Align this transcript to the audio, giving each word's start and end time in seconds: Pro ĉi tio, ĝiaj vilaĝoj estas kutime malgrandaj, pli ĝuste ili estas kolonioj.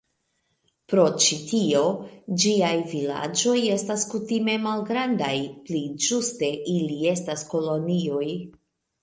Pro 0.91 1.01
ĉi 1.25 1.35
tio, 1.49 1.83
ĝiaj 2.43 2.71
vilaĝoj 2.93 3.53
estas 3.75 4.07
kutime 4.15 4.57
malgrandaj, 4.65 5.35
pli 5.69 5.83
ĝuste 6.07 6.51
ili 6.79 6.99
estas 7.13 7.47
kolonioj. 7.55 8.27